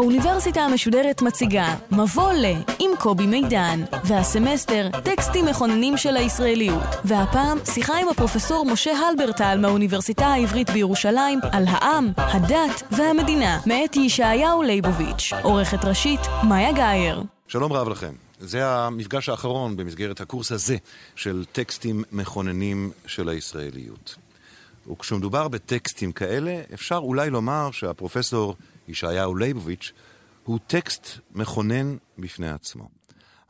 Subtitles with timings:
[0.00, 2.44] האוניברסיטה המשודרת מציגה מבוא ל
[2.78, 10.26] עם קובי מידן והסמסטר טקסטים מכוננים של הישראליות והפעם שיחה עם הפרופסור משה הלברטל מהאוניברסיטה
[10.26, 17.88] העברית בירושלים על העם, הדת והמדינה מאת ישעיהו ליבוביץ' עורכת ראשית מאיה גאייר שלום רב
[17.88, 18.12] לכם.
[18.40, 20.76] זה המפגש האחרון במסגרת הקורס הזה
[21.16, 24.16] של טקסטים מכוננים של הישראליות.
[24.92, 28.54] וכשמדובר בטקסטים כאלה, אפשר אולי לומר שהפרופסור
[28.90, 29.92] ישעיהו ליבוביץ'
[30.44, 32.88] הוא טקסט מכונן בפני עצמו.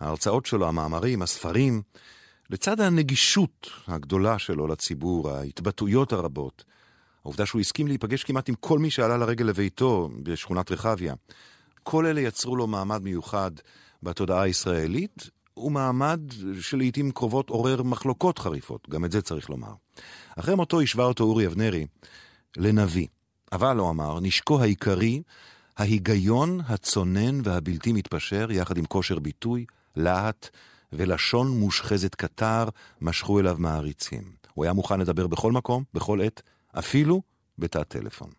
[0.01, 1.83] ההרצאות שלו, המאמרים, הספרים,
[2.51, 6.65] לצד הנגישות הגדולה שלו לציבור, ההתבטאויות הרבות,
[7.25, 11.15] העובדה שהוא הסכים להיפגש כמעט עם כל מי שעלה לרגל לביתו בשכונת רחביה,
[11.83, 13.51] כל אלה יצרו לו מעמד מיוחד
[14.03, 16.21] בתודעה הישראלית, ומעמד
[16.61, 19.73] שלעיתים קרובות עורר מחלוקות חריפות, גם את זה צריך לומר.
[20.37, 21.87] אחרי מותו השווה אותו אורי אבנרי
[22.57, 23.07] לנביא.
[23.53, 25.23] אבל, הוא אמר, נשקו העיקרי,
[25.77, 29.65] ההיגיון הצונן והבלתי מתפשר, יחד עם כושר ביטוי,
[29.97, 30.49] להט
[30.93, 32.69] ולשון מושחזת קטר,
[33.01, 34.23] משכו אליו מעריצים.
[34.55, 36.43] הוא היה מוכן לדבר בכל מקום, בכל עת,
[36.79, 37.23] אפילו
[37.59, 38.31] בתא טלפון.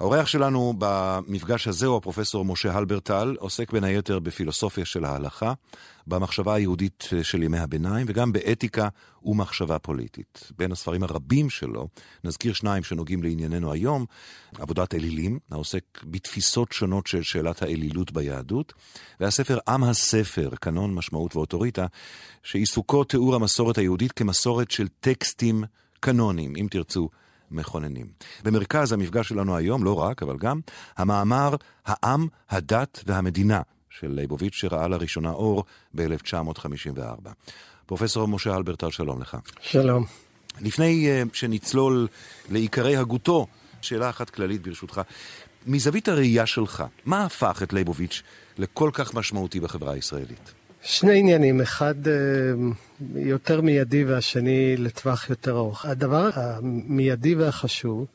[0.00, 5.52] האורח שלנו במפגש הזה הוא הפרופסור משה הלברטל, עוסק בין היתר בפילוסופיה של ההלכה,
[6.06, 8.88] במחשבה היהודית של ימי הביניים וגם באתיקה
[9.24, 10.52] ומחשבה פוליטית.
[10.58, 11.88] בין הספרים הרבים שלו,
[12.24, 14.04] נזכיר שניים שנוגעים לענייננו היום,
[14.58, 18.72] עבודת אלילים, העוסק בתפיסות שונות של שאלת האלילות ביהדות,
[19.20, 21.86] והספר עם הספר, קנון, משמעות ואוטוריטה,
[22.42, 25.64] שעיסוקו תיאור המסורת היהודית כמסורת של טקסטים
[26.00, 27.08] קנונים, אם תרצו.
[27.50, 28.06] מכוננים.
[28.44, 30.60] במרכז המפגש שלנו היום, לא רק, אבל גם,
[30.96, 31.54] המאמר
[31.86, 33.60] העם, הדת והמדינה
[34.00, 35.64] של ליבוביץ' שראה לראשונה אור
[35.94, 37.28] ב-1954.
[37.86, 39.36] פרופסור משה אלברטל, שלום לך.
[39.60, 40.04] שלום.
[40.60, 42.08] לפני uh, שנצלול
[42.50, 43.46] לעיקרי הגותו,
[43.82, 45.00] שאלה אחת כללית ברשותך.
[45.66, 48.22] מזווית הראייה שלך, מה הפך את ליבוביץ'
[48.58, 50.52] לכל כך משמעותי בחברה הישראלית?
[50.82, 52.12] שני עניינים, אחד אה,
[53.14, 55.84] יותר מיידי והשני לטווח יותר ארוך.
[55.84, 58.06] הדבר המיידי והחשוב,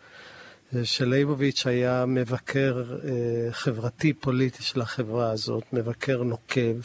[0.84, 6.76] שלייבוביץ' היה מבקר אה, חברתי-פוליטי של החברה הזאת, מבקר נוקב,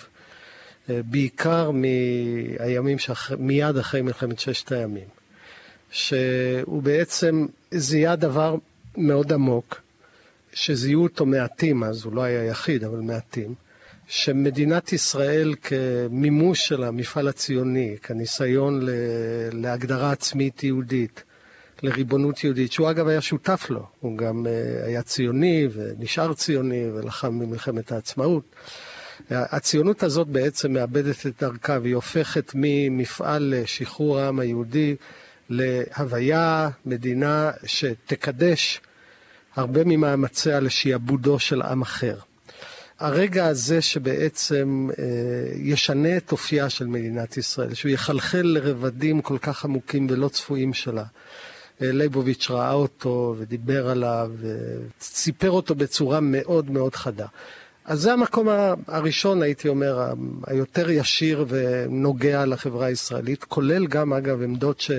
[0.88, 2.98] בעיקר מהימים
[3.38, 5.08] מיד אחרי מלחמת ששת הימים,
[5.90, 8.56] שהוא בעצם זיהה דבר
[8.96, 9.80] מאוד עמוק,
[10.52, 13.54] שזיהו אותו מעטים, אז הוא לא היה יחיד, אבל מעטים.
[14.08, 18.80] שמדינת ישראל כמימוש של המפעל הציוני, כניסיון
[19.52, 21.22] להגדרה עצמית יהודית,
[21.82, 27.38] לריבונות יהודית, שהוא אגב היה שותף לו, הוא גם אה, היה ציוני ונשאר ציוני ולחם
[27.38, 28.44] במלחמת העצמאות.
[29.30, 34.96] הציונות הזאת בעצם מאבדת את דרכה והיא הופכת ממפעל לשחרור העם היהודי
[35.50, 38.80] להוויה, מדינה שתקדש
[39.56, 42.16] הרבה ממאמציה לשעבודו של עם אחר.
[42.98, 45.04] הרגע הזה שבעצם אה,
[45.54, 51.04] ישנה את אופייה של מדינת ישראל, שהוא יחלחל לרבדים כל כך עמוקים ולא צפויים שלה.
[51.80, 54.30] ליבוביץ' ראה אותו ודיבר עליו
[55.00, 57.26] וסיפר אותו בצורה מאוד מאוד חדה.
[57.84, 58.48] אז זה המקום
[58.86, 60.12] הראשון, הייתי אומר,
[60.46, 64.90] היותר ישיר ונוגע לחברה הישראלית, כולל גם, אגב, עמדות ש...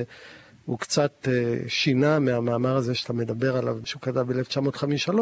[0.68, 5.14] הוא קצת אה, שינה מהמאמר הזה שאתה מדבר עליו, שהוא כתב ב-1953,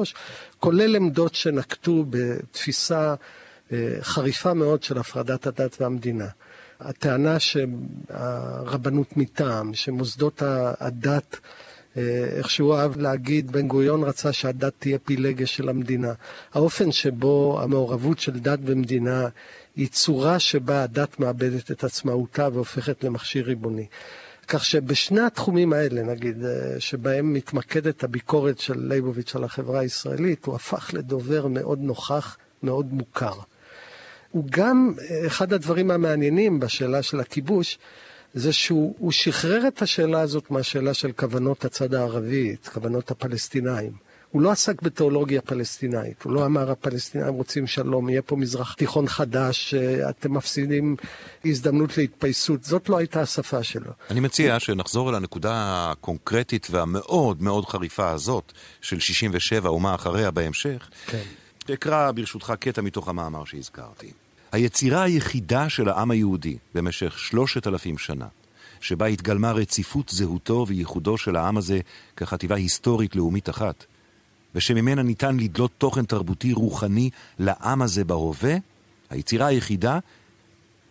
[0.59, 3.15] כולל עמדות שנקטו בתפיסה
[3.71, 6.27] אה, חריפה מאוד של הפרדת הדת והמדינה.
[6.79, 10.41] הטענה שהרבנות מטעם, שמוסדות
[10.79, 11.39] הדת,
[11.97, 12.01] אה,
[12.37, 16.13] איך שהוא אהב להגיד, בן גוריון רצה שהדת תהיה פילגש של המדינה.
[16.53, 19.27] האופן שבו המעורבות של דת במדינה
[19.75, 23.85] היא צורה שבה הדת מאבדת את עצמאותה והופכת למכשיר ריבוני.
[24.47, 30.55] כך שבשני התחומים האלה, נגיד, אה, שבהם מתמקדת הביקורת של ליבוביץ' על החברה הישראלית, הוא
[30.55, 33.33] הפך לדובר מאוד נוכח, מאוד מוכר.
[34.35, 37.77] הוא גם, אה, אחד הדברים המעניינים בשאלה של הכיבוש,
[38.33, 43.91] זה שהוא שחרר את השאלה הזאת מהשאלה של כוונות הצד הערבי, כוונות הפלסטינאים.
[44.31, 49.07] הוא לא עסק בתיאולוגיה פלסטינאית, הוא לא אמר הפלסטינאים רוצים שלום, יהיה פה מזרח תיכון
[49.07, 49.73] חדש,
[50.09, 50.95] אתם מפסידים
[51.45, 53.91] הזדמנות להתפייסות, זאת לא הייתה השפה שלו.
[54.09, 55.51] אני מציע שנחזור אל הנקודה
[55.91, 58.51] הקונקרטית והמאוד מאוד חריפה הזאת
[58.81, 60.89] של 67 ומה אחריה בהמשך.
[61.05, 61.23] כן.
[61.73, 64.11] אקרא ברשותך קטע מתוך המאמר שהזכרתי.
[64.55, 68.27] היצירה היחידה של העם היהודי במשך שלושת אלפים שנה,
[68.81, 71.79] שבה התגלמה רציפות זהותו וייחודו של העם הזה
[72.17, 73.85] כחטיבה היסטורית לאומית אחת,
[74.55, 77.09] ושממנה ניתן לדלות תוכן תרבותי רוחני
[77.39, 78.55] לעם הזה בהווה,
[79.09, 79.99] היצירה היחידה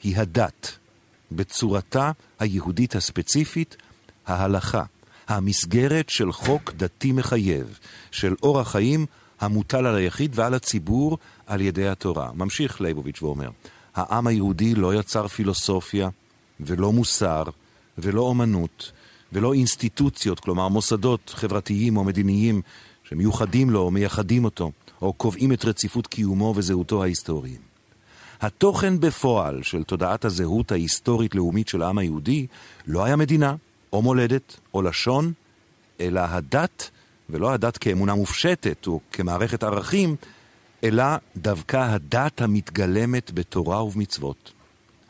[0.02, 0.78] היא הדת,
[1.32, 3.76] בצורתה היהודית הספציפית,
[4.26, 4.84] ההלכה,
[5.28, 7.78] המסגרת של חוק דתי מחייב,
[8.10, 9.06] של אורח חיים
[9.40, 12.30] המוטל על היחיד ועל הציבור על ידי התורה.
[12.34, 13.50] ממשיך ליבוביץ' ואומר,
[13.94, 16.08] העם היהודי לא יצר פילוסופיה
[16.60, 17.42] ולא מוסר
[17.98, 18.92] ולא אומנות
[19.32, 22.62] ולא אינסטיטוציות, כלומר מוסדות חברתיים או מדיניים
[23.04, 27.74] שמיוחדים לו או מייחדים אותו, או קובעים את רציפות קיומו וזהותו ההיסטוריים.
[28.40, 32.46] התוכן בפועל של תודעת הזהות ההיסטורית-לאומית של העם היהודי
[32.86, 33.54] לא היה מדינה,
[33.92, 35.32] או מולדת, או לשון,
[36.00, 36.90] אלא הדת,
[37.30, 40.16] ולא הדת כאמונה מופשטת או כמערכת ערכים,
[40.84, 41.04] אלא
[41.36, 44.52] דווקא הדת המתגלמת בתורה ובמצוות,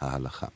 [0.00, 0.46] ההלכה.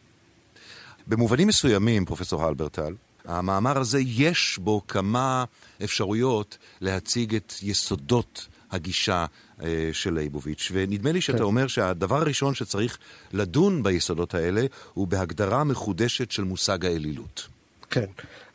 [1.07, 2.95] במובנים מסוימים, פרופסור הלברטל,
[3.25, 5.45] המאמר הזה יש בו כמה
[5.85, 9.27] אפשרויות להציג את יסודות הגישה
[9.63, 11.45] אה, של ליבוביץ', ונדמה לי שאתה כן.
[11.45, 12.99] אומר שהדבר הראשון שצריך
[13.33, 17.49] לדון ביסודות האלה הוא בהגדרה מחודשת של מושג האלילות.
[17.91, 18.07] כן,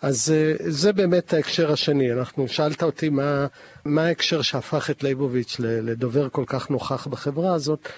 [0.02, 2.14] אז אה, זה באמת ההקשר השני.
[2.14, 3.48] אנחנו, שאלת אותי מה,
[3.86, 7.90] מה ההקשר שהפך את ליבוביץ' לדובר כל כך נוכח בחברה הזאת.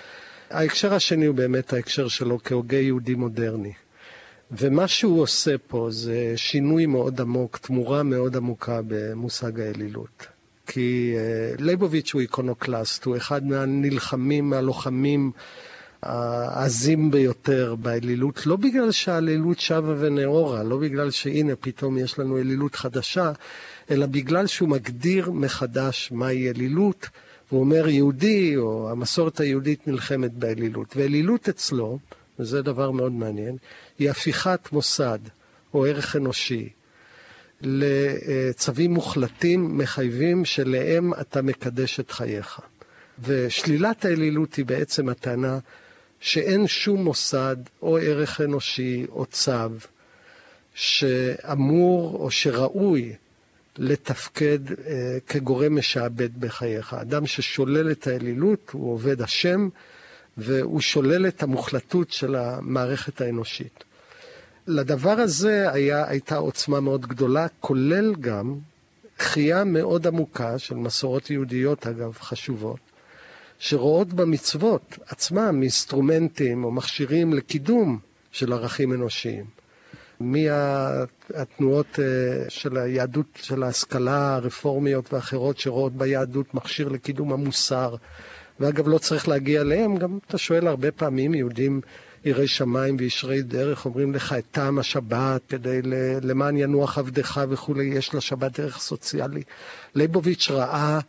[0.49, 3.73] ההקשר השני הוא באמת ההקשר שלו כהוגה יהודי מודרני.
[4.51, 10.27] ומה שהוא עושה פה זה שינוי מאוד עמוק, תמורה מאוד עמוקה במושג האלילות.
[10.67, 15.31] כי uh, ליבוביץ' הוא איקונוקלסט, הוא אחד מהנלחמים, מהלוחמים
[16.05, 22.75] העזים ביותר באלילות, לא בגלל שהאלילות שבה ונאורה, לא בגלל שהנה פתאום יש לנו אלילות
[22.75, 23.31] חדשה,
[23.91, 27.09] אלא בגלל שהוא מגדיר מחדש מהי אלילות,
[27.49, 30.93] הוא אומר יהודי, או המסורת היהודית נלחמת באלילות.
[30.97, 31.99] ואלילות אצלו,
[32.39, 33.57] וזה דבר מאוד מעניין,
[33.99, 35.19] היא הפיכת מוסד
[35.73, 36.69] או ערך אנושי
[37.61, 42.59] לצווים מוחלטים מחייבים שלהם אתה מקדש את חייך.
[43.23, 45.59] ושלילת האלילות היא בעצם הטענה
[46.19, 49.51] שאין שום מוסד או ערך אנושי או צו
[50.73, 53.13] שאמור או שראוי
[53.77, 56.94] לתפקד אה, כגורם משעבד בחייך.
[56.94, 59.69] אדם ששולל את האלילות הוא עובד השם
[60.38, 63.83] והוא שולל את המוחלטות של המערכת האנושית.
[64.67, 68.56] לדבר הזה היה, הייתה עוצמה מאוד גדולה, כולל גם
[69.19, 72.79] דחייה מאוד עמוקה של מסורות יהודיות, אגב, חשובות,
[73.59, 77.99] שרואות במצוות עצמם אינסטרומנטים או מכשירים לקידום
[78.31, 79.45] של ערכים אנושיים.
[80.19, 87.95] מהתנועות אה, של היהדות, של ההשכלה הרפורמיות ואחרות שרואות ביהדות מכשיר לקידום המוסר.
[88.59, 91.81] ואגב, לא צריך להגיע אליהם, גם אתה שואל הרבה פעמים, יהודים
[92.25, 95.79] יראי שמיים וישרי דרך, אומרים לך את טעם השבת כדי
[96.21, 99.43] למען ינוח עבדך וכולי, יש לשבת ערך סוציאלי.
[99.95, 100.99] ליבוביץ' ראה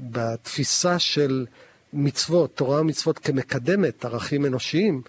[0.00, 1.46] בתפיסה של
[1.92, 5.02] מצוות, תורה ומצוות כמקדמת ערכים אנושיים,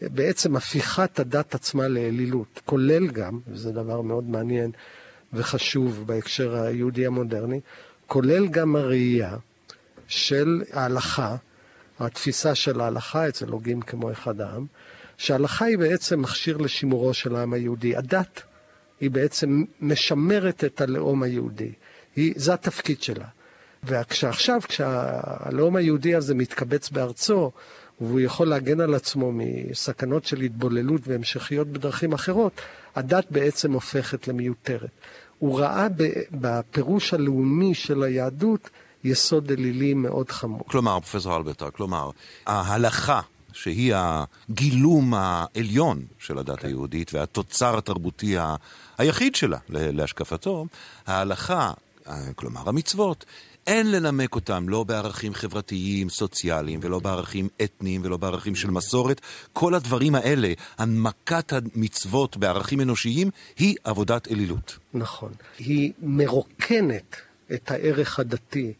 [0.00, 4.70] בעצם הפיכת הדת עצמה לאלילות, כולל גם, וזה דבר מאוד מעניין
[5.32, 7.60] וחשוב בהקשר היהודי המודרני,
[8.06, 9.36] כולל גם הראייה
[10.08, 11.36] של ההלכה,
[11.98, 14.66] התפיסה של ההלכה אצל הוגים כמו אחד העם,
[15.16, 17.96] שההלכה היא בעצם מכשיר לשימורו של העם היהודי.
[17.96, 18.42] הדת
[19.00, 21.72] היא בעצם משמרת את הלאום היהודי.
[22.16, 23.26] היא, זה התפקיד שלה.
[23.82, 27.50] ועכשיו, כשהלאום היהודי הזה מתקבץ בארצו,
[28.00, 32.52] והוא יכול להגן על עצמו מסכנות של התבוללות והמשכיות בדרכים אחרות,
[32.96, 34.90] הדת בעצם הופכת למיותרת.
[35.38, 35.86] הוא ראה
[36.30, 38.70] בפירוש הלאומי של היהדות
[39.04, 40.64] יסוד אלילי מאוד חמור.
[40.66, 42.10] כלומר, פרופסור אלברטר, כלומר,
[42.46, 43.20] ההלכה
[43.52, 46.66] שהיא הגילום העליון של הדת כן.
[46.66, 48.36] היהודית והתוצר התרבותי.
[48.98, 50.66] היחיד שלה להשקפתו,
[51.06, 51.72] ההלכה,
[52.34, 53.24] כלומר המצוות,
[53.66, 59.20] אין לנמק אותם לא בערכים חברתיים, סוציאליים, ולא בערכים אתניים, ולא בערכים של מסורת.
[59.52, 64.78] כל הדברים האלה, הנמקת המצוות בערכים אנושיים, היא עבודת אלילות.
[64.94, 65.32] נכון.
[65.58, 67.16] היא מרוקנת
[67.54, 68.72] את הערך הדתי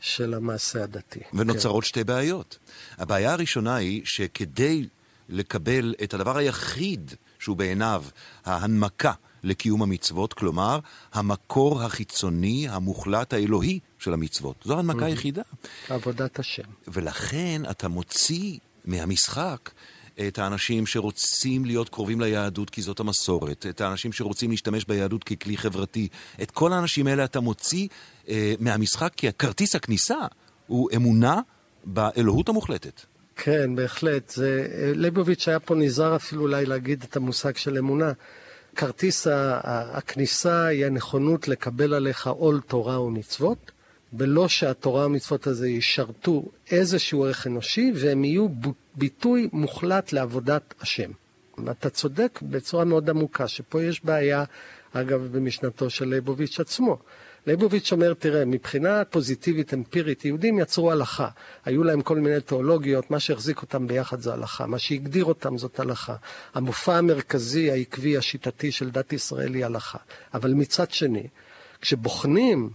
[0.00, 1.20] של המעשה הדתי.
[1.34, 1.88] ונוצרות כן.
[1.88, 2.58] שתי בעיות.
[2.98, 4.86] הבעיה הראשונה היא שכדי
[5.28, 8.04] לקבל את הדבר היחיד שהוא בעיניו
[8.44, 9.12] ההנמקה
[9.44, 10.78] לקיום המצוות, כלומר,
[11.12, 14.56] המקור החיצוני, המוחלט, האלוהי של המצוות.
[14.64, 15.42] זו ההנמקה היחידה.
[15.88, 16.62] עבודת השם.
[16.88, 19.70] ולכן אתה מוציא מהמשחק
[20.28, 25.56] את האנשים שרוצים להיות קרובים ליהדות כי זאת המסורת, את האנשים שרוצים להשתמש ביהדות ככלי
[25.56, 26.08] חברתי.
[26.42, 27.88] את כל האנשים האלה אתה מוציא
[28.28, 30.18] אה, מהמשחק כי הכרטיס הכניסה
[30.66, 31.40] הוא אמונה
[31.84, 33.00] באלוהות המוחלטת.
[33.36, 34.30] כן, בהחלט.
[34.30, 38.12] זה, ליבוביץ' היה פה נזהר אפילו אולי להגיד את המושג של אמונה.
[38.76, 39.26] כרטיס
[39.62, 43.70] הכניסה היא הנכונות לקבל עליך עול תורה ומצוות,
[44.12, 48.48] בלא שהתורה ומצוות הזה ישרתו איזשהו ערך אנושי, והם יהיו
[48.94, 51.10] ביטוי מוחלט לעבודת השם.
[51.70, 54.44] אתה צודק בצורה מאוד עמוקה, שפה יש בעיה,
[54.92, 56.98] אגב, במשנתו של ליבוביץ' עצמו.
[57.46, 61.28] ליבוביץ' אומר, תראה, מבחינה פוזיטיבית אמפירית, יהודים יצרו הלכה.
[61.64, 64.66] היו להם כל מיני תיאולוגיות, מה שהחזיק אותם ביחד זה הלכה.
[64.66, 66.16] מה שהגדיר אותם זאת הלכה.
[66.54, 69.98] המופע המרכזי, העקבי, השיטתי של דת ישראל היא הלכה.
[70.34, 71.26] אבל מצד שני,
[71.80, 72.70] כשבוחנים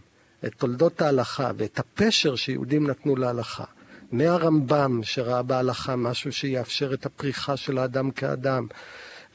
[0.45, 3.63] את תולדות ההלכה ואת הפשר שיהודים נתנו להלכה,
[4.11, 8.67] מהרמב"ם, שראה בהלכה משהו שיאפשר את הפריחה של האדם כאדם,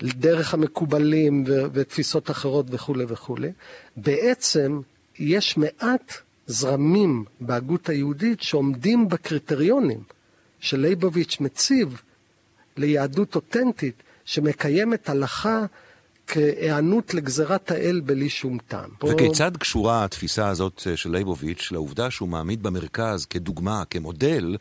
[0.02, 3.52] דרך המקובלים ו- ותפיסות אחרות וכולי וכולי,
[3.96, 4.80] בעצם
[5.18, 6.12] יש מעט
[6.46, 10.02] זרמים בהגות היהודית שעומדים בקריטריונים
[10.60, 12.02] שלייבוביץ' מציב
[12.76, 15.64] ליהדות אותנטית שמקיימת הלכה
[16.26, 18.90] כהיענות לגזירת האל בלי שום טעם.
[19.08, 24.56] וכיצד קשורה התפיסה הזאת של לייבוביץ' לעובדה שהוא מעמיד במרכז כדוגמה, כמודל,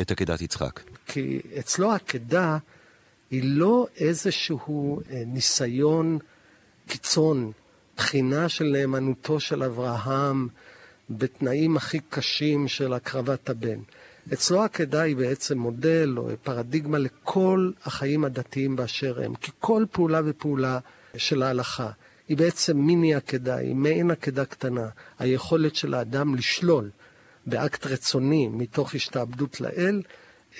[0.00, 0.80] את עקדת יצחק?
[1.06, 2.58] כי אצלו עקדה
[3.30, 6.18] היא לא איזשהו אה, ניסיון
[6.86, 7.52] קיצון
[7.96, 10.48] בחינה של נאמנותו של אברהם
[11.10, 13.78] בתנאים הכי קשים של הקרבת הבן.
[14.32, 20.20] אצלו העקדה היא בעצם מודל או פרדיגמה לכל החיים הדתיים באשר הם, כי כל פעולה
[20.24, 20.78] ופעולה
[21.16, 21.90] של ההלכה
[22.28, 26.90] היא בעצם מיני עקדה, היא מעין עקדה קטנה, היכולת של האדם לשלול
[27.46, 30.02] באקט רצוני מתוך השתעבדות לאל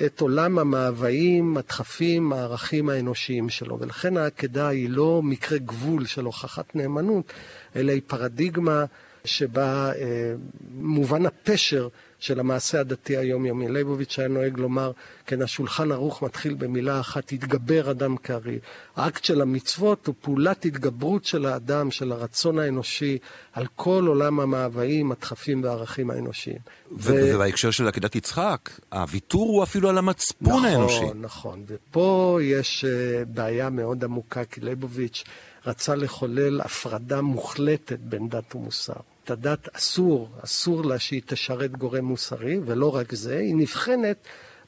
[0.07, 3.79] את עולם המאוויים, הדחפים, הערכים האנושיים שלו.
[3.81, 7.33] ולכן העקדה היא לא מקרה גבול של הוכחת נאמנות,
[7.77, 8.85] אלא היא פרדיגמה
[9.25, 10.35] שבה אה,
[10.75, 11.89] מובן הפשר
[12.23, 13.69] של המעשה הדתי היומיומי.
[13.69, 14.93] ליבוביץ' היה נוהג לומר,
[15.27, 18.59] כן, השולחן ערוך מתחיל במילה אחת, התגבר אדם כארי.
[18.97, 23.19] האקט של המצוות הוא פעולת התגברות של האדם, של הרצון האנושי,
[23.53, 26.59] על כל עולם המאוויים, הדחפים והערכים האנושיים.
[26.93, 27.13] ו...
[27.35, 31.05] ובהקשר של עקדת יצחק, הוויתור הוא אפילו על המצפון נכון, האנושי.
[31.05, 31.65] נכון, נכון.
[31.67, 35.25] ופה יש uh, בעיה מאוד עמוקה, כי ליבוביץ'
[35.67, 39.12] רצה לחולל הפרדה מוחלטת בין דת ומוסר.
[39.25, 44.17] את הדת אסור, אסור לה שהיא תשרת גורם מוסרי, ולא רק זה, היא נבחנת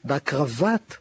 [0.03, 0.97] בהקרבת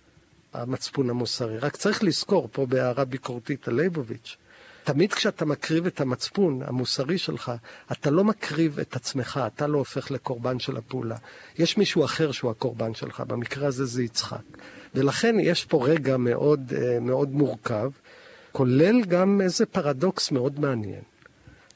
[0.53, 1.59] המצפון המוסרי.
[1.59, 4.37] רק צריך לזכור, פה בהערה ביקורתית על ליבוביץ',
[4.85, 7.53] תמיד כשאתה מקריב את המצפון המוסרי שלך,
[7.93, 11.17] אתה לא מקריב את עצמך, אתה לא הופך לקורבן של הפעולה.
[11.59, 14.43] יש מישהו אחר שהוא הקורבן שלך, במקרה הזה זה יצחק.
[14.95, 17.91] ולכן יש פה רגע מאוד, אה, מאוד מורכב,
[18.53, 21.03] כולל גם איזה פרדוקס מאוד מעניין.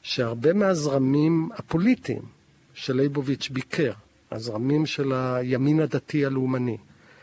[0.08, 2.22] שהרבה מהזרמים הפוליטיים
[2.74, 3.92] שלייבוביץ' ביקר,
[4.32, 6.76] הזרמים של הימין הדתי הלאומני,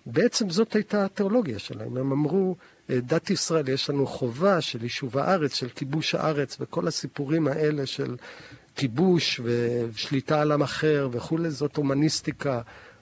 [0.05, 1.97] בעצם זאת הייתה התיאולוגיה שלהם.
[1.97, 2.55] הם אמרו,
[2.89, 7.85] אה, דת ישראל, יש לנו חובה של יישוב הארץ, של כיבוש הארץ, וכל הסיפורים האלה
[7.85, 8.15] של
[8.75, 12.61] כיבוש ושליטה על עם אחר וכולי, זאת הומניסטיקה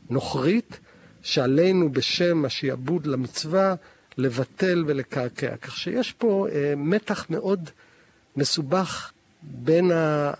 [0.09, 0.79] נוכרית,
[1.21, 3.75] שעלינו בשם השיעבוד למצווה
[4.17, 5.57] לבטל ולקעקע.
[5.57, 7.69] כך שיש פה אה, מתח מאוד
[8.35, 9.12] מסובך
[9.45, 9.91] בין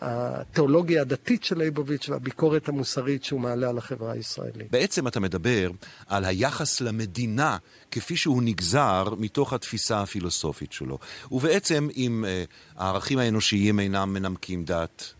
[0.01, 4.72] התיאולוגיה הדתית של ליבוביץ' והביקורת המוסרית שהוא מעלה על החברה הישראלית.
[4.72, 5.72] בעצם אתה מדבר
[6.07, 7.57] על היחס למדינה
[7.91, 10.98] כפי שהוא נגזר מתוך התפיסה הפילוסופית שלו.
[11.31, 15.13] ובעצם אם uh, הערכים האנושיים אינם מנמקים דת,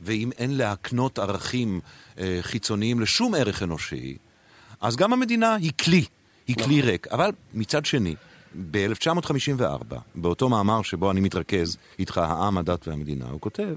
[0.00, 1.80] ואם אין להקנות ערכים
[2.16, 4.16] uh, חיצוניים לשום ערך אנושי,
[4.80, 6.04] אז גם המדינה היא כלי,
[6.46, 6.90] היא כלי נכון.
[6.90, 7.06] ריק.
[7.06, 8.14] אבל מצד שני,
[8.70, 13.74] ב-1954, באותו מאמר שבו אני מתרכז איתך, העם, הדת והמדינה, הוא כותב,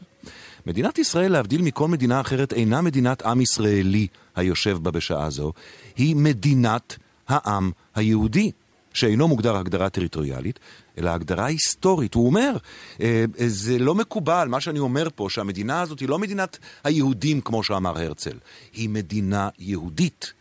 [0.66, 5.54] מדינת ישראל, להבדיל מכל מדינה אחרת, אינה מדינת עם ישראלי היושב בה בשעה זו,
[5.96, 6.98] היא מדינת
[7.28, 8.52] העם היהודי.
[8.94, 10.60] שאינו מוגדר הגדרה טריטוריאלית,
[10.98, 12.14] אלא הגדרה היסטורית.
[12.14, 12.58] הוא אומר,
[13.02, 17.64] אה, זה לא מקובל, מה שאני אומר פה, שהמדינה הזאת היא לא מדינת היהודים, כמו
[17.64, 18.38] שאמר הרצל,
[18.74, 20.34] היא מדינה יהודית.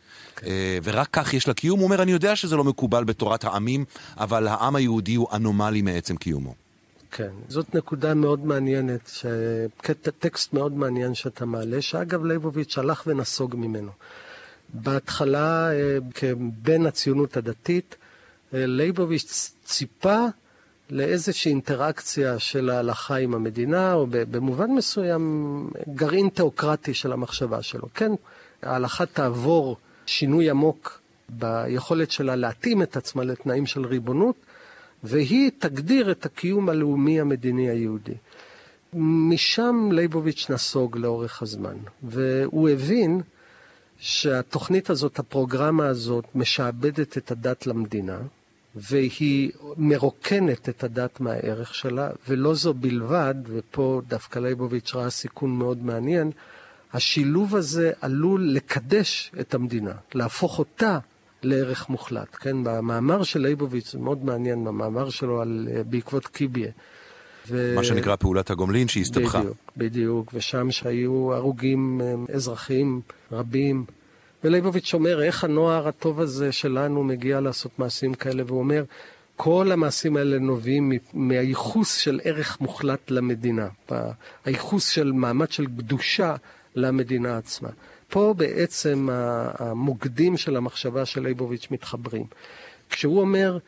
[0.46, 1.78] אה, ורק כך יש לה קיום.
[1.78, 3.84] הוא אומר, אני יודע שזה לא מקובל בתורת העמים,
[4.16, 6.54] אבל העם היהודי הוא אנומלי מעצם קיומו.
[7.10, 9.26] כן, זאת נקודה מאוד מעניינת, ש...
[10.18, 13.90] טקסט מאוד מעניין שאתה מעלה, שאגב ליבוביץ' הלך ונסוג ממנו.
[14.74, 17.96] בהתחלה, אה, כבן הציונות הדתית,
[18.54, 20.26] אה, ליבוביץ' ציפה
[20.90, 27.88] לאיזושהי אינטראקציה של ההלכה עם המדינה, או במובן מסוים גרעין תיאוקרטי של המחשבה שלו.
[27.94, 28.12] כן,
[28.62, 29.76] ההלכה תעבור
[30.10, 34.36] שינוי עמוק ביכולת שלה להתאים את עצמה לתנאים של ריבונות,
[35.04, 38.14] והיא תגדיר את הקיום הלאומי המדיני היהודי.
[38.94, 43.20] משם ליבוביץ' נסוג לאורך הזמן, והוא הבין
[43.98, 48.18] שהתוכנית הזאת, הפרוגרמה הזאת, משעבדת את הדת למדינה,
[48.74, 55.84] והיא מרוקנת את הדת מהערך שלה, ולא זו בלבד, ופה דווקא ליבוביץ' ראה סיכון מאוד
[55.84, 56.30] מעניין,
[56.92, 60.98] השילוב הזה עלול לקדש את המדינה, להפוך אותה
[61.42, 62.36] לערך מוחלט.
[62.40, 66.70] כן, במאמר של ליבוביץ', זה מאוד מעניין, במאמר שלו על, אה, בעקבות קיביה.
[67.48, 67.72] ו...
[67.76, 69.40] מה שנקרא פעולת הגומלין שהסתבכה.
[69.40, 73.00] בדיוק, בדיוק, ושם שהיו הרוגים אה, אזרחיים
[73.32, 73.84] רבים.
[74.44, 78.84] וליבוביץ' אומר, איך הנוער הטוב הזה שלנו מגיע לעשות מעשים כאלה, והוא אומר,
[79.36, 83.68] כל המעשים האלה נובעים מהייחוס של ערך מוחלט למדינה,
[84.44, 86.36] הייחוס של מעמד של קדושה
[86.74, 87.68] למדינה עצמה.
[88.08, 92.24] פה בעצם המוקדים של המחשבה של ליבוביץ' מתחברים.
[92.90, 93.58] כשהוא אומר,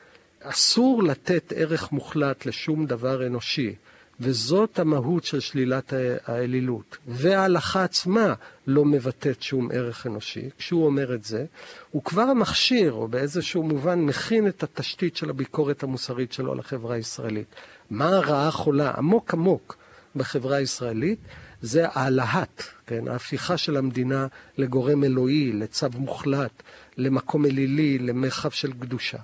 [0.43, 3.75] אסור לתת ערך מוחלט לשום דבר אנושי,
[4.21, 5.93] וזאת המהות של שלילת
[6.27, 6.97] האלילות.
[7.07, 8.35] וההלכה עצמה
[8.67, 10.51] לא מבטאת שום ערך אנושי.
[10.59, 11.45] כשהוא אומר את זה,
[11.91, 17.47] הוא כבר מכשיר, או באיזשהו מובן מכין את התשתית של הביקורת המוסרית שלו לחברה הישראלית.
[17.91, 19.77] מה הרעה חולה עמוק עמוק
[20.17, 21.19] בחברה הישראלית?
[21.63, 23.09] זה ההלהט, כן?
[23.09, 24.27] ההפיכה של המדינה
[24.59, 26.63] לגורם אלוהי, לצו מוחלט,
[26.97, 29.19] למקום אלילי, למרחב של קדושה.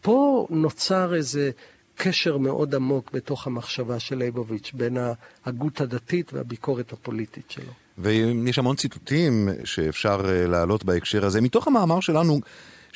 [0.00, 1.50] פה נוצר איזה
[1.96, 4.96] קשר מאוד עמוק בתוך המחשבה של ליבוביץ' בין
[5.44, 7.72] ההגות הדתית והביקורת הפוליטית שלו.
[7.98, 11.40] ויש המון ציטוטים שאפשר אה, להעלות בהקשר הזה.
[11.40, 12.40] מתוך המאמר שלנו,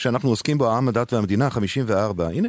[0.02, 2.28] שאנחנו עוסקים בו, העם, הדת והמדינה, 54.
[2.28, 2.48] הנה,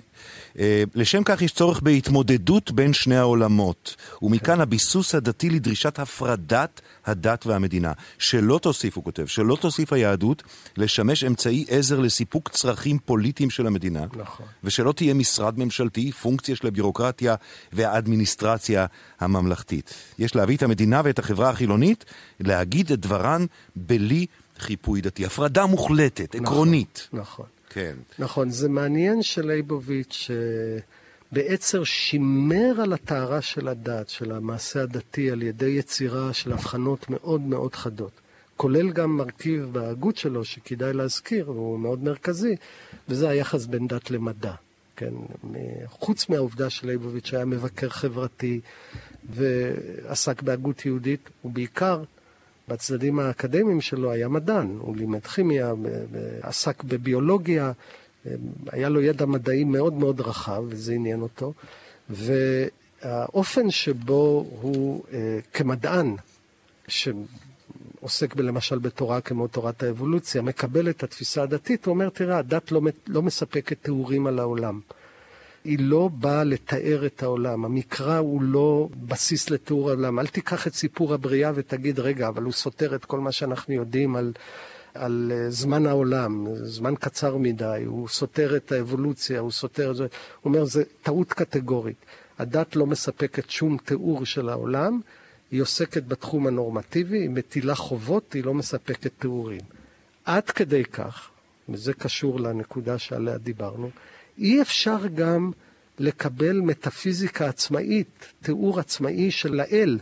[0.59, 7.45] אה, לשם כך יש צורך בהתמודדות בין שני העולמות, ומכאן הביסוס הדתי לדרישת הפרדת הדת
[7.45, 7.91] והמדינה.
[8.17, 10.43] שלא תוסיף, הוא כותב, שלא תוסיף היהדות
[10.77, 14.45] לשמש אמצעי עזר לסיפוק צרכים פוליטיים של המדינה, נכון.
[14.63, 17.35] ושלא תהיה משרד ממשלתי, פונקציה של הבירוקרטיה
[17.73, 18.85] והאדמיניסטרציה
[19.19, 19.93] הממלכתית.
[20.19, 22.05] יש להביא את המדינה ואת החברה החילונית
[22.39, 23.45] להגיד את דברן
[23.75, 24.25] בלי
[24.63, 25.25] חיפוי דתי.
[25.25, 27.09] הפרדה מוחלטת, נכון, עקרונית.
[27.13, 27.45] נכון.
[27.69, 27.95] כן.
[28.19, 30.29] נכון, זה מעניין שלייבוביץ'
[31.31, 37.41] בעצם שימר על הטהרה של הדת, של המעשה הדתי, על ידי יצירה של הבחנות מאוד
[37.41, 38.11] מאוד חדות.
[38.57, 42.55] כולל גם מרכיב בהגות שלו שכדאי להזכיר, והוא מאוד מרכזי,
[43.09, 44.53] וזה היחס בין דת למדע.
[44.95, 45.13] כן,
[45.87, 48.59] חוץ מהעובדה שלייבוביץ' היה מבקר חברתי
[49.29, 52.03] ועסק בהגות יהודית, הוא בעיקר
[52.67, 55.73] בצדדים האקדמיים שלו היה מדען, הוא לימד כימיה,
[56.41, 57.71] עסק בביולוגיה,
[58.71, 61.53] היה לו ידע מדעי מאוד מאוד רחב, וזה עניין אותו.
[62.09, 66.15] והאופן שבו הוא אה, כמדען,
[66.87, 72.81] שעוסק למשל בתורה כמו תורת האבולוציה, מקבל את התפיסה הדתית, הוא אומר, תראה, הדת לא,
[73.07, 74.79] לא מספקת תיאורים על העולם.
[75.63, 77.65] היא לא באה לתאר את העולם.
[77.65, 80.19] המקרא הוא לא בסיס לתיאור העולם.
[80.19, 84.15] אל תיקח את סיפור הבריאה ותגיד, רגע, אבל הוא סותר את כל מה שאנחנו יודעים
[84.15, 84.33] על,
[84.93, 90.03] על אה, זמן העולם, זמן קצר מדי, הוא סותר את האבולוציה, הוא סותר את זה.
[90.03, 90.09] הוא
[90.53, 92.05] אומר, זה טעות קטגורית.
[92.39, 94.99] הדת לא מספקת שום תיאור של העולם,
[95.51, 99.61] היא עוסקת בתחום הנורמטיבי, היא מטילה חובות, היא לא מספקת תיאורים.
[100.25, 101.29] עד כדי כך,
[101.69, 103.89] וזה קשור לנקודה שעליה דיברנו,
[104.37, 105.51] אי אפשר גם
[105.99, 109.99] לקבל מטאפיזיקה עצמאית, תיאור עצמאי של האל,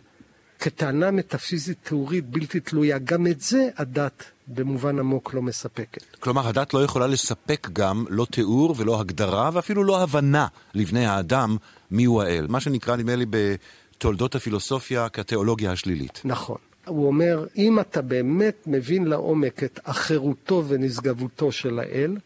[0.60, 2.98] כטענה מטאפיזית תיאורית בלתי תלויה.
[2.98, 6.04] גם את זה הדת במובן עמוק לא מספקת.
[6.20, 11.58] כלומר, הדת לא יכולה לספק גם לא תיאור ולא הגדרה ואפילו לא הבנה לבני האדם
[11.92, 12.48] מיהו האל.
[12.50, 16.22] מה שנקרא, נדמה לי, בתולדות הפילוסופיה כתיאולוגיה השלילית.
[16.26, 16.58] נכון.
[16.86, 22.18] הוא אומר, אם אתה באמת מבין לעומק את אחרותו ונשגבותו של האל,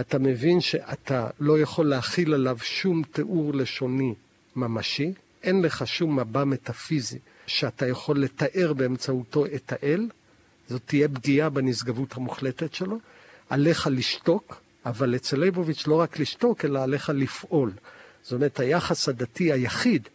[0.00, 4.14] אתה מבין שאתה לא יכול להכיל עליו שום תיאור לשוני
[4.56, 10.08] ממשי, אין לך שום מבע מטאפיזי שאתה יכול לתאר באמצעותו את האל,
[10.68, 12.98] זאת תהיה פגיעה בנשגבות המוחלטת שלו.
[13.50, 17.72] עליך לשתוק, אבל אצל ליבוביץ' לא רק לשתוק, אלא עליך לפעול.
[18.22, 20.08] זאת אומרת, היחס הדתי היחיד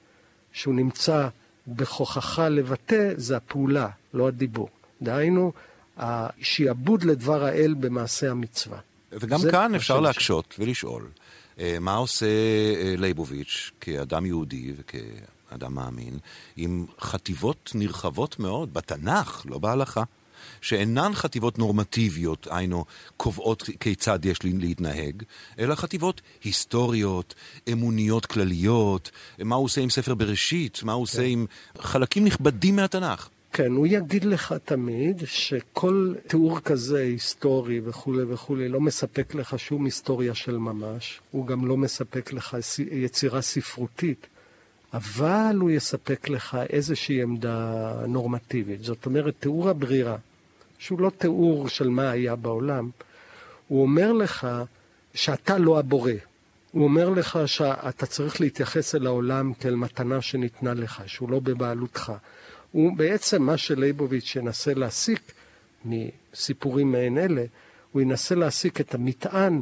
[0.52, 1.28] שהוא נמצא
[1.68, 4.70] בכוחך לבטא, זה הפעולה, לא הדיבור.
[5.02, 5.52] דהיינו,
[5.98, 8.80] השעבוד לדבר האל במעשה המצווה.
[9.12, 11.10] וגם כאן אפשר להקשות ולשאול,
[11.60, 16.18] אה, מה עושה אה, לייבוביץ' כאדם יהודי וכאדם מאמין
[16.56, 20.04] עם חטיבות נרחבות מאוד בתנ"ך, לא בהלכה,
[20.62, 22.86] שאינן חטיבות נורמטיביות, היינו,
[23.18, 25.24] קובעות כיצד יש לי להתנהג,
[25.60, 27.36] אלא חטיבות היסטוריות,
[27.72, 31.30] אמוניות כלליות, מה הוא עושה עם ספר בראשית, מה הוא עושה כן.
[31.30, 31.46] עם
[31.78, 33.30] חלקים נכבדים מהתנ"ך.
[33.54, 39.86] כן, הוא יגיד לך תמיד שכל תיאור כזה, היסטורי וכולי וכולי, לא מספק לך שום
[39.86, 42.58] היסטוריה של ממש, הוא גם לא מספק לך
[42.92, 44.28] יצירה ספרותית,
[44.94, 48.84] אבל הוא יספק לך איזושהי עמדה נורמטיבית.
[48.84, 50.18] זאת אומרת, תיאור הברירה,
[50.78, 52.90] שהוא לא תיאור של מה היה בעולם,
[53.68, 54.48] הוא אומר לך
[55.14, 56.12] שאתה לא הבורא.
[56.72, 62.14] הוא אומר לך שאתה צריך להתייחס אל העולם כאל מתנה שניתנה לך, שהוא לא בבעלותך.
[62.78, 65.34] הוא בעצם מה שלייבוביץ' ינסה להסיק
[65.86, 67.44] מסיפורים מעין אלה,
[67.92, 69.62] הוא ינסה להסיק את המטען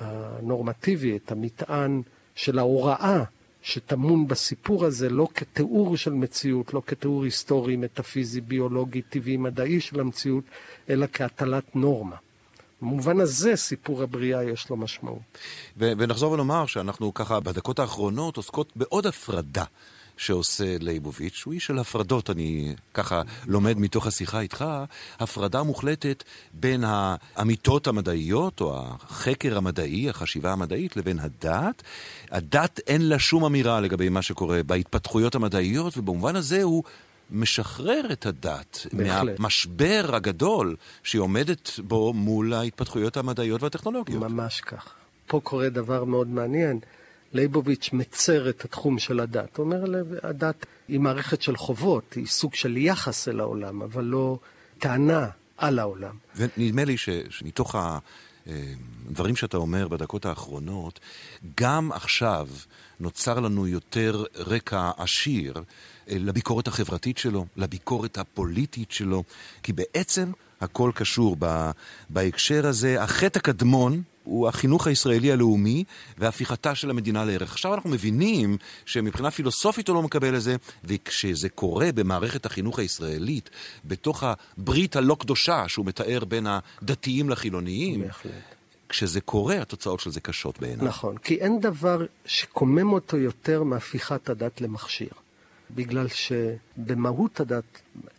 [0.00, 2.02] הנורמטיבי, את המטען
[2.34, 3.24] של ההוראה
[3.62, 10.00] שטמון בסיפור הזה, לא כתיאור של מציאות, לא כתיאור היסטורי, מטאפיזי, ביולוגי, טבעי, מדעי של
[10.00, 10.44] המציאות,
[10.88, 12.16] אלא כהטלת נורמה.
[12.82, 15.22] במובן הזה סיפור הבריאה יש לו משמעות.
[15.76, 19.64] ונחזור ונאמר שאנחנו ככה בדקות האחרונות עוסקות בעוד הפרדה
[20.16, 24.64] שעושה לייבוביץ', הוא איש של הפרדות, אני ככה לומד מתוך השיחה איתך,
[25.20, 31.82] הפרדה מוחלטת בין האמיתות המדעיות, או החקר המדעי, החשיבה המדעית, לבין הדת.
[32.30, 36.84] הדת אין לה שום אמירה לגבי מה שקורה בהתפתחויות המדעיות, ובמובן הזה הוא...
[37.30, 39.38] משחרר את הדת בהחלט.
[39.38, 44.22] מהמשבר הגדול שהיא עומדת בו מול ההתפתחויות המדעיות והטכנולוגיות.
[44.22, 44.94] ממש כך.
[45.26, 46.80] פה קורה דבר מאוד מעניין.
[47.34, 49.56] לייבוביץ' מצר את התחום של הדת.
[49.56, 49.84] הוא אומר,
[50.22, 54.38] הדת היא מערכת של חובות, היא סוג של יחס אל העולם, אבל לא
[54.78, 56.16] טענה על העולם.
[56.36, 56.96] ונדמה לי
[57.30, 57.74] שמתוך
[58.46, 61.00] הדברים שאתה אומר בדקות האחרונות,
[61.60, 62.48] גם עכשיו
[63.00, 65.62] נוצר לנו יותר רקע עשיר אה,
[66.08, 69.24] לביקורת החברתית שלו, לביקורת הפוליטית שלו,
[69.62, 71.36] כי בעצם הכל קשור
[72.10, 73.02] בהקשר הזה.
[73.02, 75.84] החטא הקדמון, הוא החינוך הישראלי הלאומי
[76.18, 77.52] והפיכתה של המדינה לערך.
[77.52, 78.56] עכשיו אנחנו מבינים
[78.86, 83.50] שמבחינה פילוסופית הוא לא מקבל את זה, וכשזה קורה במערכת החינוך הישראלית,
[83.84, 88.32] בתוך הברית הלא קדושה שהוא מתאר בין הדתיים לחילוניים, בהחלט.
[88.88, 90.88] כשזה קורה, התוצאות של זה קשות בעיניי.
[90.88, 95.08] נכון, כי אין דבר שקומם אותו יותר מהפיכת הדת למכשיר.
[95.70, 97.64] בגלל שבמהות הדת,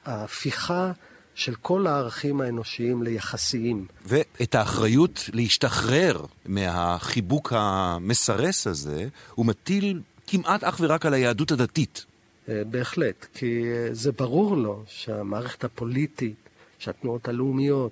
[0.05, 0.91] ההפיכה
[1.35, 3.85] של כל הערכים האנושיים ליחסיים.
[4.05, 12.05] ואת האחריות להשתחרר מהחיבוק המסרס הזה, הוא מטיל כמעט אך ורק על היהדות הדתית.
[12.49, 16.35] אה, בהחלט, כי אה, זה ברור לו שהמערכת הפוליטית,
[16.79, 17.91] שהתנועות הלאומיות,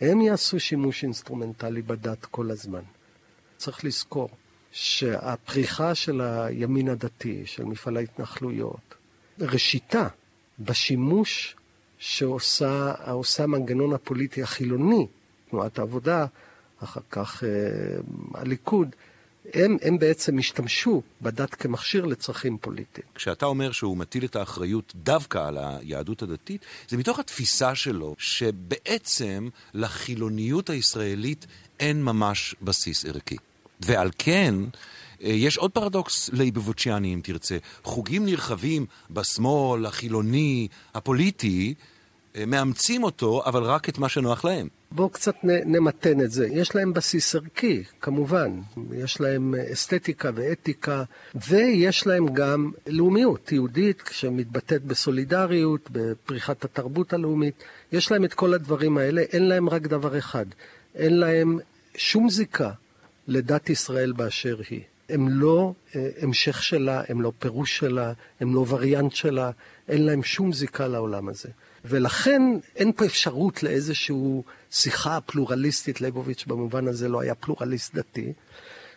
[0.00, 2.82] הם יעשו שימוש אינסטרומנטלי בדת כל הזמן.
[3.56, 4.28] צריך לזכור
[4.72, 8.94] שהפריחה של הימין הדתי, של מפעל ההתנחלויות,
[9.40, 10.08] ראשיתה
[10.58, 11.56] בשימוש
[12.06, 15.06] שעושה המנגנון הפוליטי החילוני,
[15.50, 16.26] תנועת העבודה,
[16.84, 17.48] אחר כך אה,
[18.34, 18.88] הליכוד,
[19.54, 23.06] הם, הם בעצם השתמשו בדת כמכשיר לצרכים פוליטיים.
[23.14, 29.48] כשאתה אומר שהוא מטיל את האחריות דווקא על היהדות הדתית, זה מתוך התפיסה שלו שבעצם
[29.74, 31.46] לחילוניות הישראלית
[31.80, 33.36] אין ממש בסיס ערכי.
[33.80, 34.54] ועל כן,
[35.22, 37.56] אה, יש עוד פרדוקס ליבובוציאני, אם תרצה.
[37.82, 41.74] חוגים נרחבים בשמאל, החילוני, הפוליטי,
[42.46, 44.68] מאמצים אותו, אבל רק את מה שנוח להם.
[44.92, 46.48] בואו קצת נמתן את זה.
[46.48, 48.60] יש להם בסיס ערכי, כמובן.
[48.92, 51.04] יש להם אסתטיקה ואתיקה,
[51.48, 57.64] ויש להם גם לאומיות יהודית, שמתבטאת בסולידריות, בפריחת התרבות הלאומית.
[57.92, 60.46] יש להם את כל הדברים האלה, אין להם רק דבר אחד.
[60.94, 61.58] אין להם
[61.96, 62.70] שום זיקה
[63.28, 64.80] לדת ישראל באשר היא.
[65.08, 69.50] הם לא אה, המשך שלה, הם לא פירוש שלה, הם לא וריאנט שלה,
[69.88, 71.48] אין להם שום זיקה לעולם הזה.
[71.88, 72.42] ולכן
[72.76, 74.16] אין פה אפשרות לאיזושהי
[74.70, 78.32] שיחה פלורליסטית, ליבוביץ' במובן הזה לא היה פלורליסט דתי.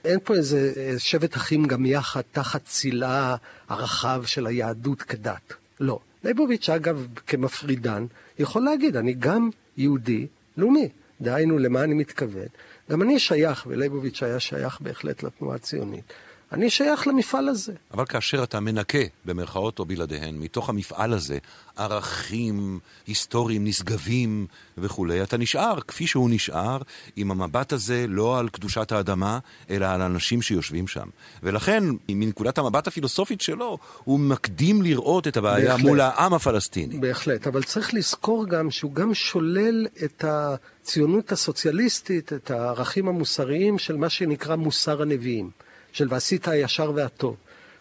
[0.06, 3.36] אין פה איזה אה, שבט אחים גם יחד תחת צילה
[3.69, 5.54] הרחב של היהדות כדת.
[5.80, 5.99] לא.
[6.23, 8.06] ליבוביץ', אגב, כמפרידן,
[8.39, 10.89] יכול להגיד, אני גם יהודי לאומי.
[11.21, 12.47] דהיינו, למה אני מתכוון?
[12.91, 16.13] גם אני שייך, וליבוביץ' היה שייך בהחלט לתנועה הציונית.
[16.51, 17.73] אני שייך למפעל הזה.
[17.93, 21.38] אבל כאשר אתה מנקה, במרכאות או בלעדיהן, מתוך המפעל הזה,
[21.75, 26.77] ערכים היסטוריים נשגבים וכולי, אתה נשאר כפי שהוא נשאר,
[27.15, 31.07] עם המבט הזה לא על קדושת האדמה, אלא על האנשים שיושבים שם.
[31.43, 35.85] ולכן, מנקודת המבט הפילוסופית שלו, הוא מקדים לראות את הבעיה בהחלט.
[35.85, 36.99] מול העם הפלסטיני.
[36.99, 43.97] בהחלט, אבל צריך לזכור גם שהוא גם שולל את הציונות הסוציאליסטית, את הערכים המוסריים של
[43.97, 45.68] מה שנקרא מוסר הנביאים.
[45.91, 47.36] של ועשית הישר והטוב.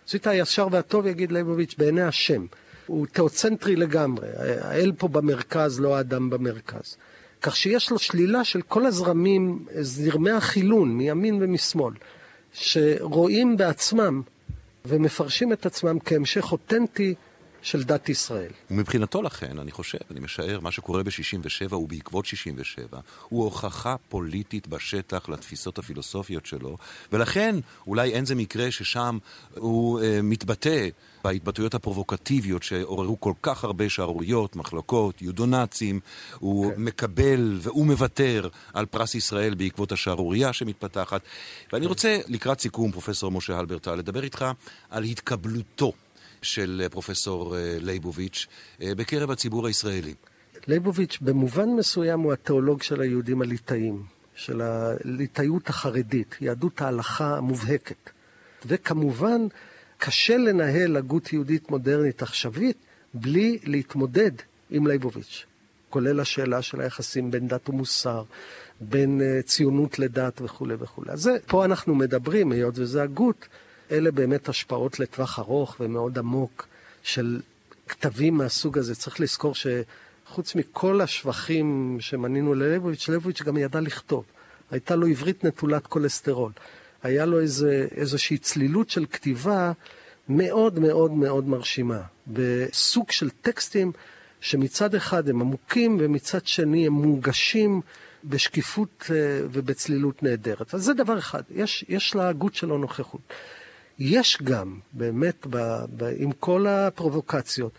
[0.08, 2.46] עשית הישר והטוב, יגיד ליבוביץ', בעיני השם.
[2.86, 4.26] הוא תיאוצנטרי לגמרי.
[4.60, 6.96] האל פה במרכז, לא האדם במרכז.
[7.42, 11.94] כך שיש לו שלילה של כל הזרמים, זרמי החילון, מימין ומשמאל,
[12.52, 14.22] שרואים בעצמם
[14.84, 17.14] ומפרשים את עצמם כהמשך אותנטי
[17.62, 18.50] של דת ישראל.
[18.70, 25.28] ומבחינתו לכן, אני חושב, אני משער, מה שקורה ב-67' ובעקבות 67' הוא הוכחה פוליטית בשטח
[25.28, 26.76] לתפיסות הפילוסופיות שלו,
[27.12, 29.18] ולכן אולי אין זה מקרה ששם
[29.54, 30.88] הוא אה, מתבטא
[31.24, 36.00] בהתבטאויות הפרובוקטיביות שעוררו כל כך הרבה שערוריות, מחלוקות, יודו-נאצים,
[36.38, 36.82] הוא כן.
[36.82, 41.20] מקבל והוא מוותר על פרס ישראל בעקבות השערורייה שמתפתחת.
[41.72, 41.88] ואני כן.
[41.88, 44.44] רוצה, לקראת סיכום, פרופסור משה הלברטל, לדבר איתך
[44.90, 45.92] על התקבלותו.
[46.42, 48.46] של אה, פרופסור אה, לייבוביץ'
[48.82, 50.14] אה, בקרב הציבור הישראלי.
[50.66, 54.02] לייבוביץ' במובן מסוים הוא התיאולוג של היהודים הליטאים,
[54.34, 58.10] של הליטאיות החרדית, יהדות ההלכה המובהקת.
[58.66, 59.46] וכמובן,
[59.98, 62.76] קשה לנהל הגות יהודית מודרנית עכשווית
[63.14, 64.30] בלי להתמודד
[64.70, 65.46] עם לייבוביץ',
[65.90, 68.22] כולל השאלה של היחסים בין דת ומוסר,
[68.80, 71.12] בין ציונות לדת וכולי וכולי.
[71.12, 73.48] אז פה אנחנו מדברים, היות וזה הגות,
[73.90, 76.66] אלה באמת השפעות לטווח ארוך ומאוד עמוק
[77.02, 77.40] של
[77.88, 78.94] כתבים מהסוג הזה.
[78.94, 84.24] צריך לזכור שחוץ מכל השבחים שמנינו ללבוביץ', לבוביץ' גם ידע לכתוב.
[84.70, 86.52] הייתה לו עברית נטולת כולסטרול.
[87.02, 89.72] היה לו איזה, איזושהי צלילות של כתיבה
[90.28, 93.92] מאוד מאוד מאוד מרשימה, בסוג של טקסטים
[94.40, 97.80] שמצד אחד הם עמוקים ומצד שני הם מונגשים
[98.24, 99.16] בשקיפות אה,
[99.52, 100.74] ובצלילות נהדרת.
[100.74, 103.20] אז זה דבר אחד, יש, יש להגות שלו נוכחות.
[103.98, 105.56] יש גם, באמת, ב,
[105.96, 107.72] ב, עם כל הפרובוקציות,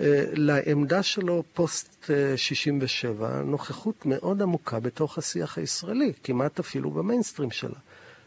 [0.00, 7.78] אה, לעמדה שלו פוסט 67 נוכחות מאוד עמוקה בתוך השיח הישראלי, כמעט אפילו במיינסטרים שלה.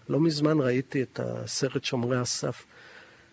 [0.10, 2.65] לא מזמן ראיתי את הסרט שומרי הסף,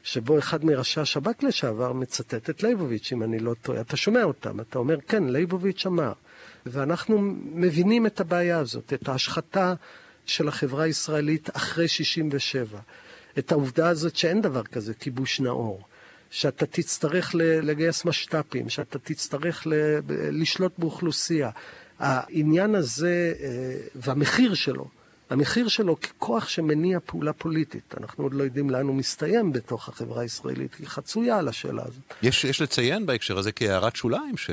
[0.02, 3.80] שבו אחד מראשי השב"כ לשעבר מצטט את ליבוביץ', אם אני לא טועה.
[3.80, 6.12] אתה שומע אותם, אתה אומר, כן, ליבוביץ' אמר.
[6.66, 7.18] ואנחנו
[7.54, 9.74] מבינים את הבעיה הזאת, את ההשחתה
[10.26, 12.78] של החברה הישראלית אחרי 67.
[13.38, 15.82] את העובדה הזאת שאין דבר כזה כיבוש נאור.
[16.32, 19.66] שאתה תצטרך לגייס משת"פים, שאתה תצטרך
[20.30, 21.50] לשלוט באוכלוסייה.
[21.98, 23.48] העניין הזה אה,
[23.94, 24.88] והמחיר שלו,
[25.32, 27.94] המחיר שלו ככוח שמניע פעולה פוליטית.
[28.00, 32.14] אנחנו עוד לא יודעים לאן הוא מסתיים בתוך החברה הישראלית, היא חצויה על השאלה הזאת.
[32.22, 34.50] יש, יש לציין בהקשר הזה כהערת שוליים, ש...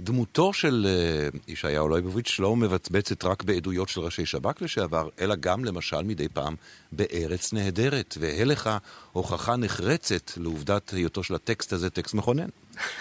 [0.00, 0.86] דמותו של
[1.34, 6.28] uh, ישעיהו ליבוביץ' לא מבצבצת רק בעדויות של ראשי שב"כ לשעבר, אלא גם למשל מדי
[6.28, 6.54] פעם
[6.92, 8.70] בארץ נהדרת, והלך
[9.12, 12.48] הוכחה נחרצת לעובדת היותו של הטקסט הזה טקסט מכונן.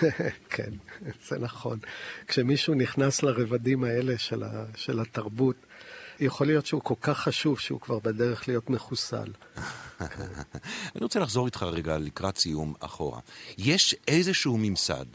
[0.50, 0.72] כן,
[1.28, 1.80] זה נכון.
[2.28, 5.56] כשמישהו נכנס לרבדים האלה של, ה, של התרבות,
[6.20, 9.28] יכול להיות שהוא כל כך חשוב שהוא כבר בדרך להיות מחוסל.
[10.96, 13.20] אני רוצה לחזור איתך רגע לקראת סיום אחורה.
[13.58, 15.06] יש איזשהו ממסד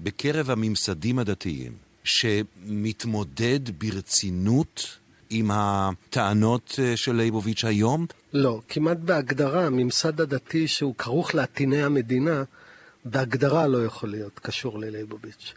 [0.00, 1.72] בקרב הממסדים הדתיים
[2.04, 4.98] שמתמודד ברצינות
[5.30, 8.06] עם הטענות אה, של ליבוביץ' היום?
[8.32, 12.44] לא, כמעט בהגדרה, הממסד הדתי שהוא כרוך לעטיני המדינה,
[13.04, 15.54] בהגדרה לא יכול להיות קשור לליבוביץ'.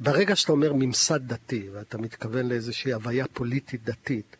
[0.00, 4.36] ברגע שאתה אומר ממסד דתי, ואתה מתכוון לאיזושהי הוויה פוליטית דתית,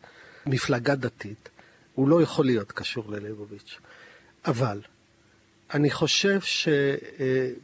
[0.47, 1.49] מפלגה דתית,
[1.95, 3.79] הוא לא יכול להיות קשור לליבוביץ'.
[4.47, 4.81] אבל
[5.75, 6.41] אני חושב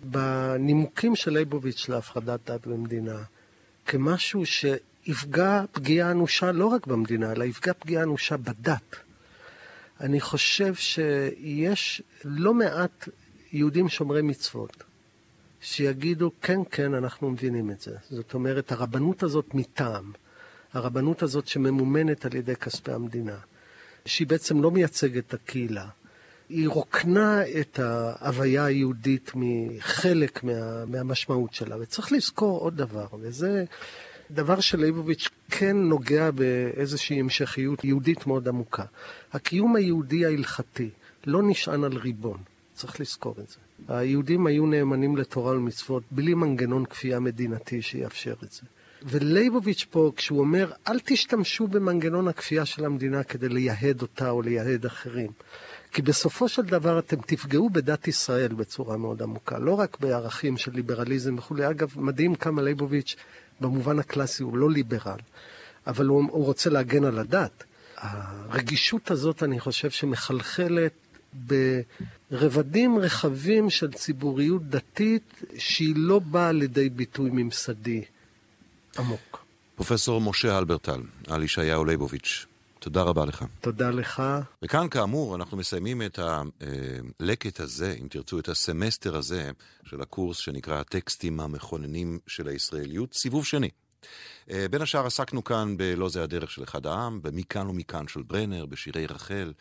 [0.04, 3.22] שבנימוקים של ליבוביץ' להפרדת דת במדינה,
[3.86, 8.96] כמשהו שיפגע פגיעה אנושה לא רק במדינה, אלא יפגע פגיעה אנושה בדת.
[10.00, 13.08] אני חושב שיש לא מעט
[13.52, 14.84] יהודים שומרי מצוות
[15.64, 17.96] שיגידו, כן, כן, אנחנו מבינים את זה.
[18.10, 20.12] זאת אומרת, הרבנות הזאת מטעם,
[20.72, 23.36] הרבנות הזאת שממומנת על ידי כספי המדינה,
[24.06, 25.86] שהיא בעצם לא מייצגת את הקהילה,
[26.48, 31.76] היא רוקנה את ההוויה היהודית מחלק מה, מהמשמעות שלה.
[31.80, 33.64] וצריך לזכור עוד דבר, וזה
[34.30, 38.84] דבר שליבוביץ' כן נוגע באיזושהי המשכיות יהודית מאוד עמוקה.
[39.32, 40.90] הקיום היהודי ההלכתי
[41.26, 42.38] לא נשען על ריבון,
[42.74, 43.63] צריך לזכור את זה.
[43.88, 48.62] היהודים היו נאמנים לתורה ולמצוות בלי מנגנון כפייה מדינתי שיאפשר את זה.
[49.02, 54.86] ולייבוביץ' פה, כשהוא אומר, אל תשתמשו במנגנון הכפייה של המדינה כדי לייהד אותה או לייהד
[54.86, 55.30] אחרים.
[55.92, 60.72] כי בסופו של דבר אתם תפגעו בדת ישראל בצורה מאוד עמוקה, לא רק בערכים של
[60.72, 61.70] ליברליזם וכולי.
[61.70, 63.16] אגב, מדהים כמה ליבוביץ'
[63.60, 65.18] במובן הקלאסי הוא לא ליברל,
[65.86, 67.64] אבל הוא, הוא רוצה להגן על הדת.
[67.96, 70.92] הרגישות הזאת, אני חושב, שמחלחלת
[71.34, 78.04] ברבדים רחבים של ציבוריות דתית, שהיא לא באה לידי ביטוי ממסדי
[78.98, 79.44] עמוק.
[79.74, 82.46] פרופסור משה אלברטל, על ישעיהו ליבוביץ',
[82.78, 83.44] תודה רבה לך.
[83.60, 84.22] תודה לך.
[84.62, 89.50] וכאן, כאמור, אנחנו מסיימים את הלקט הזה, אם תרצו, את הסמסטר הזה
[89.84, 93.68] של הקורס שנקרא הטקסטים המכוננים של הישראליות, סיבוב שני.
[94.50, 98.66] אה, בין השאר עסקנו כאן ב"לא זה הדרך של אחד העם", ב"מכאן ומכאן" של ברנר,
[98.66, 99.52] בשירי רחל,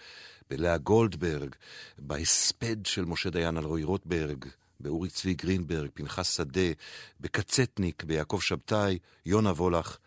[0.58, 1.56] בלאה גולדברג,
[1.98, 4.46] בהספד של משה דיין על רועי רוטברג,
[4.80, 6.72] באורי צבי גרינברג, פנחס שדה,
[7.20, 9.98] בקצטניק, ביעקב שבתאי, יונה וולך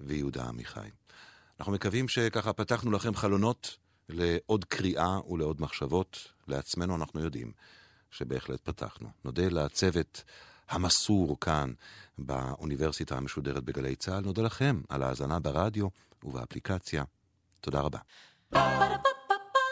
[0.00, 0.88] ויהודה עמיחי.
[1.60, 3.76] אנחנו מקווים שככה פתחנו לכם חלונות
[4.08, 6.32] לעוד קריאה ולעוד מחשבות.
[6.48, 7.52] לעצמנו אנחנו יודעים
[8.10, 9.08] שבהחלט פתחנו.
[9.24, 10.24] נודה לצוות
[10.68, 11.72] המסור כאן
[12.18, 14.20] באוניברסיטה המשודרת בגלי צה"ל.
[14.20, 15.88] נודה לכם על ההאזנה ברדיו
[16.24, 17.04] ובאפליקציה.
[17.60, 17.98] תודה רבה.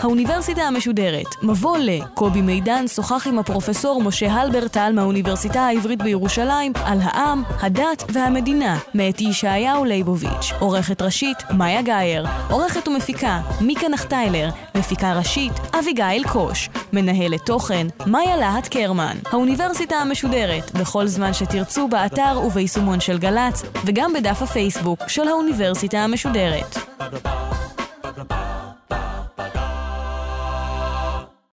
[0.00, 2.04] האוניברסיטה המשודרת, מבוא ל...
[2.14, 9.20] קובי מידן שוחח עם הפרופסור משה הלברטל מהאוניברסיטה העברית בירושלים על העם, הדת והמדינה, מאת
[9.20, 10.52] ישעיהו ליבוביץ'.
[10.58, 12.26] עורכת ראשית, מאיה גאייר.
[12.50, 14.48] עורכת ומפיקה, מיקה נחטיילר.
[14.74, 16.68] מפיקה ראשית, אביגיל קוש.
[16.92, 19.16] מנהלת תוכן, מאיה להט קרמן.
[19.26, 26.78] האוניברסיטה המשודרת, בכל זמן שתרצו באתר וביישומון של גל"צ, וגם בדף הפייסבוק של האוניברסיטה המשודרת.
[28.16, 28.55] The about.